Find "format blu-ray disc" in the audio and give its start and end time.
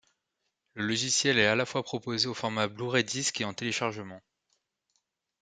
2.33-3.39